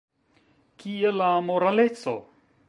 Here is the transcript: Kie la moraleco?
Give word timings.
Kie 0.83 1.11
la 1.19 1.29
moraleco? 1.51 2.17